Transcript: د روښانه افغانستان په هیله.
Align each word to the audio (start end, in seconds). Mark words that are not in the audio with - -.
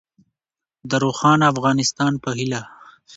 د 0.89 0.91
روښانه 1.03 1.45
افغانستان 1.53 2.13
په 2.23 2.29
هیله. 2.37 2.61